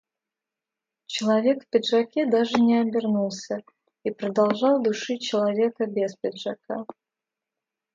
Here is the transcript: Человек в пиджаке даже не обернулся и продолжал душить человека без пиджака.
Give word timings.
Человек 1.05 1.63
в 1.63 1.67
пиджаке 1.67 2.25
даже 2.25 2.55
не 2.59 2.81
обернулся 2.81 3.61
и 4.03 4.09
продолжал 4.09 4.81
душить 4.81 5.21
человека 5.21 5.85
без 5.85 6.15
пиджака. 6.15 6.87